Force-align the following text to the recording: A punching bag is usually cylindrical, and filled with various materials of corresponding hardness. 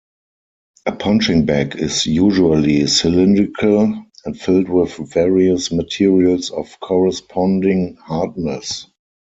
A 0.87 0.93
punching 0.93 1.45
bag 1.45 1.75
is 1.75 2.07
usually 2.07 2.87
cylindrical, 2.87 4.03
and 4.25 4.35
filled 4.41 4.67
with 4.67 4.97
various 5.13 5.71
materials 5.71 6.49
of 6.49 6.79
corresponding 6.79 7.97
hardness. 8.01 8.87